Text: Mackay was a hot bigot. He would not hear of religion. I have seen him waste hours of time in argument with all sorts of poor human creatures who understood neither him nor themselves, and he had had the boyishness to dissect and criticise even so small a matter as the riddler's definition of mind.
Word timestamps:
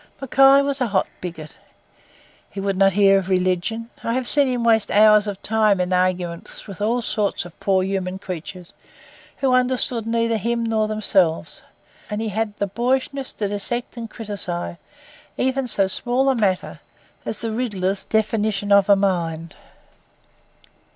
Mackay 0.19 0.63
was 0.63 0.81
a 0.81 0.87
hot 0.87 1.05
bigot. 1.21 1.57
He 2.49 2.59
would 2.59 2.75
not 2.75 2.93
hear 2.93 3.19
of 3.19 3.29
religion. 3.29 3.91
I 4.03 4.15
have 4.15 4.27
seen 4.27 4.47
him 4.47 4.63
waste 4.63 4.89
hours 4.89 5.27
of 5.27 5.39
time 5.43 5.79
in 5.79 5.93
argument 5.93 6.63
with 6.65 6.81
all 6.81 7.03
sorts 7.03 7.45
of 7.45 7.59
poor 7.59 7.83
human 7.83 8.17
creatures 8.17 8.73
who 9.37 9.53
understood 9.53 10.07
neither 10.07 10.37
him 10.37 10.63
nor 10.63 10.87
themselves, 10.87 11.61
and 12.09 12.19
he 12.19 12.29
had 12.29 12.47
had 12.47 12.57
the 12.57 12.65
boyishness 12.65 13.31
to 13.33 13.47
dissect 13.47 13.95
and 13.95 14.09
criticise 14.09 14.77
even 15.37 15.67
so 15.67 15.85
small 15.87 16.31
a 16.31 16.35
matter 16.35 16.79
as 17.23 17.41
the 17.41 17.51
riddler's 17.51 18.03
definition 18.03 18.71
of 18.71 18.87
mind. 18.97 19.55